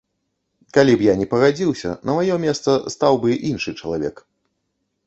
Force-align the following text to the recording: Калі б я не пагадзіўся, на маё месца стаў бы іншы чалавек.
Калі 0.77 0.93
б 1.01 1.05
я 1.07 1.13
не 1.19 1.27
пагадзіўся, 1.35 1.93
на 2.09 2.17
маё 2.21 2.41
месца 2.49 2.71
стаў 2.95 3.13
бы 3.27 3.39
іншы 3.53 3.77
чалавек. 3.79 4.27